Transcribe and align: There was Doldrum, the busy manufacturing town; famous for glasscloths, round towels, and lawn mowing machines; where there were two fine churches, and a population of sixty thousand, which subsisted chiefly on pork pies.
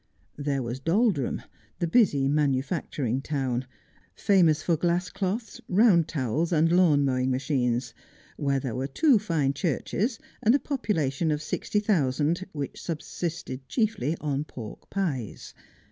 There 0.39 0.63
was 0.63 0.79
Doldrum, 0.79 1.43
the 1.77 1.85
busy 1.85 2.27
manufacturing 2.27 3.21
town; 3.21 3.67
famous 4.15 4.63
for 4.63 4.75
glasscloths, 4.75 5.61
round 5.69 6.07
towels, 6.07 6.51
and 6.51 6.71
lawn 6.71 7.05
mowing 7.05 7.29
machines; 7.29 7.93
where 8.35 8.59
there 8.59 8.73
were 8.73 8.87
two 8.87 9.19
fine 9.19 9.53
churches, 9.53 10.17
and 10.41 10.55
a 10.55 10.59
population 10.59 11.29
of 11.29 11.43
sixty 11.43 11.79
thousand, 11.79 12.47
which 12.51 12.81
subsisted 12.81 13.67
chiefly 13.69 14.17
on 14.19 14.43
pork 14.43 14.89
pies. 14.89 15.53